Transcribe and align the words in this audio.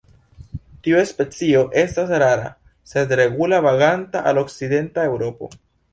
Tiu 0.85 1.01
specio 1.09 1.59
estas 1.83 2.09
rara 2.25 2.49
sed 2.93 3.15
regula 3.21 3.61
vaganta 3.67 4.25
al 4.33 4.45
okcidenta 4.47 5.09
Eŭropo. 5.13 5.53